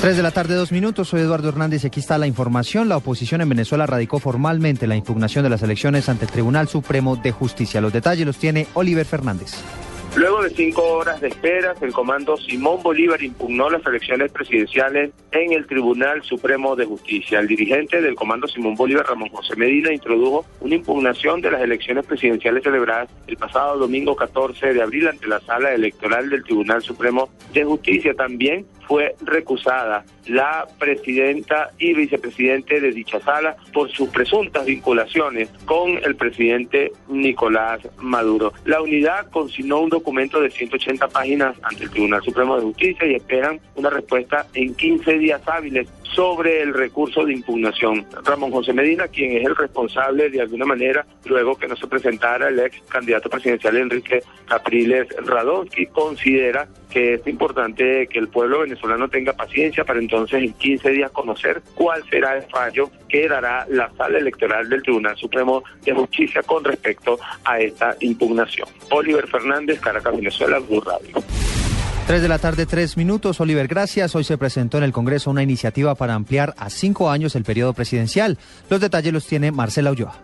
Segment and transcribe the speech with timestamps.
[0.00, 1.08] 3 de la tarde, dos minutos.
[1.08, 2.88] Soy Eduardo Hernández y aquí está la información.
[2.88, 7.16] La oposición en Venezuela radicó formalmente la impugnación de las elecciones ante el Tribunal Supremo
[7.16, 7.80] de Justicia.
[7.80, 9.54] Los detalles los tiene Oliver Fernández.
[10.16, 15.52] Luego de cinco horas de espera, el comando Simón Bolívar impugnó las elecciones presidenciales en
[15.52, 17.38] el Tribunal Supremo de Justicia.
[17.38, 22.06] El dirigente del comando Simón Bolívar, Ramón José Medina, introdujo una impugnación de las elecciones
[22.06, 27.28] presidenciales celebradas el pasado domingo 14 de abril ante la sala electoral del Tribunal Supremo
[27.52, 28.14] de Justicia.
[28.14, 35.98] También fue recusada la presidenta y vicepresidente de dicha sala por sus presuntas vinculaciones con
[36.02, 38.52] el presidente Nicolás Maduro.
[38.64, 40.05] La unidad consignó un documento
[40.40, 45.18] de 180 páginas ante el Tribunal Supremo de Justicia y esperan una respuesta en 15
[45.18, 48.06] días hábiles sobre el recurso de impugnación.
[48.24, 52.48] Ramón José Medina, quien es el responsable de alguna manera, luego que no se presentara
[52.48, 59.10] el ex candidato presidencial Enrique Capriles Radonsky, considera que es importante que el pueblo venezolano
[59.10, 63.92] tenga paciencia para entonces en 15 días conocer cuál será el fallo que dará la
[63.98, 68.68] sala electoral del Tribunal Supremo de Justicia con respecto a esta impugnación.
[68.90, 71.35] Oliver Fernández, Caracas, Venezuela, Blue Radio.
[72.06, 73.40] 3 de la tarde, tres minutos.
[73.40, 74.14] Oliver, gracias.
[74.14, 77.72] Hoy se presentó en el Congreso una iniciativa para ampliar a cinco años el periodo
[77.72, 78.38] presidencial.
[78.70, 80.14] Los detalles los tiene Marcela Ulloa.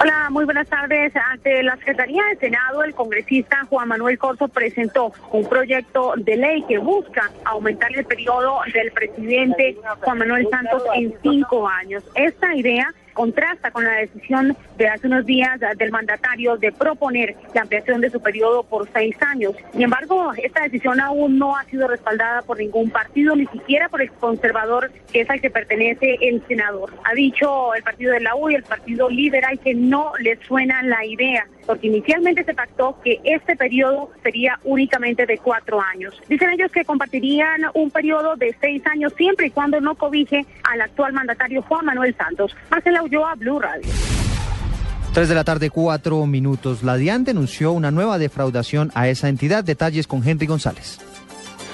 [0.00, 1.12] Hola, muy buenas tardes.
[1.16, 6.64] Ante la Secretaría del Senado, el congresista Juan Manuel Corso presentó un proyecto de ley
[6.68, 12.04] que busca aumentar el periodo del presidente Juan Manuel Santos en cinco años.
[12.14, 17.62] Esta idea contrasta con la decisión de hace unos días del mandatario de proponer la
[17.62, 19.54] ampliación de su periodo por seis años.
[19.72, 24.02] Sin embargo, esta decisión aún no ha sido respaldada por ningún partido, ni siquiera por
[24.02, 26.92] el conservador, que es al que pertenece el senador.
[27.04, 30.82] Ha dicho el partido de la U y el partido liberal que no les suena
[30.82, 36.20] la idea, porque inicialmente se pactó que este periodo sería únicamente de cuatro años.
[36.28, 40.80] Dicen ellos que compartirían un periodo de seis años siempre y cuando no cobije al
[40.80, 42.56] actual mandatario Juan Manuel Santos.
[42.70, 43.90] Marcela Ulloa, Blue Radio.
[45.12, 46.84] 3 de la tarde, cuatro minutos.
[46.84, 49.64] La DIAN denunció una nueva defraudación a esa entidad.
[49.64, 51.00] Detalles con Henry González.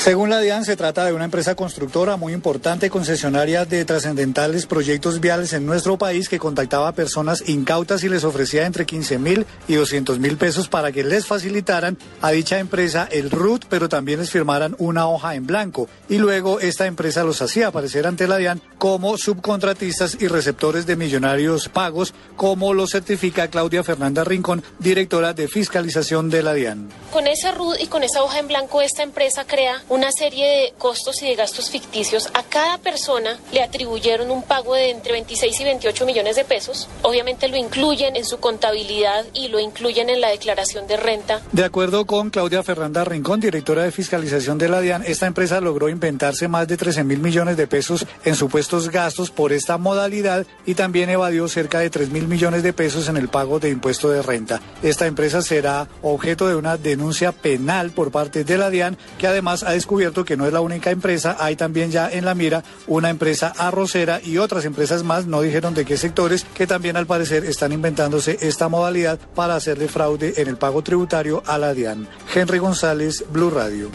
[0.00, 5.20] Según la DIAN, se trata de una empresa constructora muy importante, concesionaria de trascendentales proyectos
[5.20, 9.44] viales en nuestro país que contactaba a personas incautas y les ofrecía entre 15 mil
[9.68, 14.20] y 200 mil pesos para que les facilitaran a dicha empresa el RUT, pero también
[14.20, 15.86] les firmaran una hoja en blanco.
[16.08, 20.96] Y luego esta empresa los hacía aparecer ante la DIAN como subcontratistas y receptores de
[20.96, 26.88] millonarios pagos, como lo certifica Claudia Fernanda Rincón, directora de fiscalización de la DIAN.
[27.12, 30.74] Con ese RUT y con esa hoja en blanco, esta empresa crea una serie de
[30.78, 32.30] costos y de gastos ficticios.
[32.32, 36.88] A cada persona le atribuyeron un pago de entre 26 y 28 millones de pesos.
[37.02, 41.42] Obviamente lo incluyen en su contabilidad y lo incluyen en la declaración de renta.
[41.52, 45.90] De acuerdo con Claudia Fernanda Rincón, directora de fiscalización de la DIAN, esta empresa logró
[45.90, 50.74] inventarse más de 13 mil millones de pesos en supuestos gastos por esta modalidad y
[50.74, 54.22] también evadió cerca de 3 mil millones de pesos en el pago de impuesto de
[54.22, 54.60] renta.
[54.82, 59.62] Esta empresa será objeto de una denuncia penal por parte de la DIAN que además
[59.62, 63.10] ha descubierto que no es la única empresa, hay también ya en la mira una
[63.10, 67.44] empresa arrocera y otras empresas más, no dijeron de qué sectores, que también al parecer
[67.44, 72.08] están inventándose esta modalidad para hacerle fraude en el pago tributario a la DIAN.
[72.32, 73.90] Henry González, Blue Radio.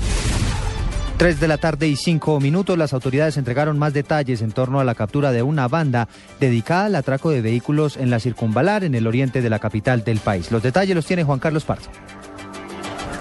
[1.17, 4.83] 3 de la tarde y 5 minutos, las autoridades entregaron más detalles en torno a
[4.83, 6.09] la captura de una banda
[6.41, 10.19] dedicada al atraco de vehículos en la circunvalar en el oriente de la capital del
[10.19, 10.51] país.
[10.51, 11.89] Los detalles los tiene Juan Carlos Parza.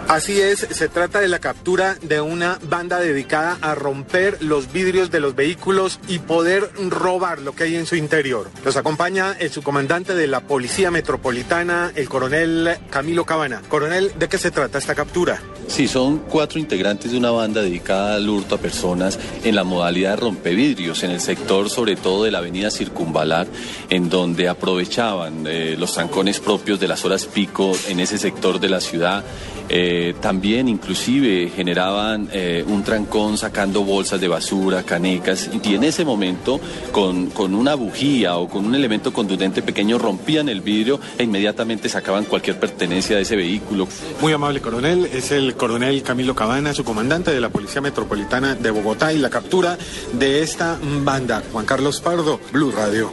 [0.09, 5.11] Así es, se trata de la captura de una banda dedicada a romper los vidrios
[5.11, 8.51] de los vehículos y poder robar lo que hay en su interior.
[8.65, 13.63] Nos acompaña el subcomandante de la Policía Metropolitana, el coronel Camilo Cabana.
[13.69, 15.41] Coronel, ¿de qué se trata esta captura?
[15.67, 20.11] Sí, son cuatro integrantes de una banda dedicada al hurto a personas en la modalidad
[20.11, 23.47] de rompevidrios, en el sector sobre todo de la avenida Circunvalar,
[23.91, 28.69] en donde aprovechaban eh, los trancones propios de las horas pico en ese sector de
[28.69, 29.25] la ciudad.
[29.69, 36.05] Eh, también inclusive generaban eh, un trancón sacando bolsas de basura, canecas, y en ese
[36.05, 36.61] momento
[36.93, 41.89] con, con una bujía o con un elemento contundente pequeño rompían el vidrio e inmediatamente
[41.89, 43.89] sacaban cualquier pertenencia de ese vehículo.
[44.21, 48.57] Muy amable coronel, es el el coronel Camilo Cabana, su comandante de la Policía Metropolitana
[48.57, 49.79] de Bogotá y la captura
[50.13, 51.43] de esta banda.
[51.53, 53.13] Juan Carlos Pardo, Blue Radio.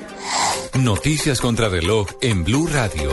[0.80, 3.12] Noticias contra reloj en Blue Radio.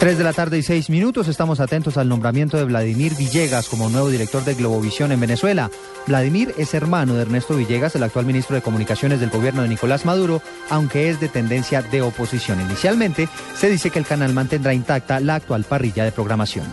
[0.00, 1.28] Tres de la tarde y seis minutos.
[1.28, 5.70] Estamos atentos al nombramiento de Vladimir Villegas como nuevo director de Globovisión en Venezuela.
[6.06, 10.04] Vladimir es hermano de Ernesto Villegas, el actual ministro de Comunicaciones del gobierno de Nicolás
[10.04, 12.60] Maduro, aunque es de tendencia de oposición.
[12.60, 16.66] Inicialmente se dice que el canal mantendrá intacta la actual parrilla de programación.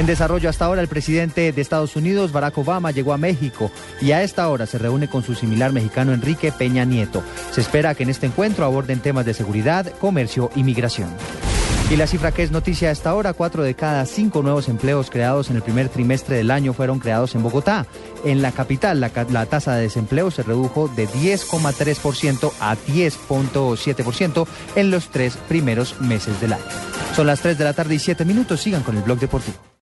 [0.00, 3.70] En desarrollo hasta ahora, el presidente de Estados Unidos, Barack Obama, llegó a México
[4.00, 7.22] y a esta hora se reúne con su similar mexicano Enrique Peña Nieto.
[7.50, 11.10] Se espera que en este encuentro aborden temas de seguridad, comercio y migración.
[11.90, 15.50] Y la cifra que es noticia hasta ahora, cuatro de cada cinco nuevos empleos creados
[15.50, 17.84] en el primer trimestre del año fueron creados en Bogotá.
[18.24, 24.90] En la capital, la, la tasa de desempleo se redujo de 10,3% a 10,7% en
[24.90, 26.64] los tres primeros meses del año.
[27.14, 28.62] Son las 3 de la tarde y 7 minutos.
[28.62, 29.69] Sigan con el blog deportivo.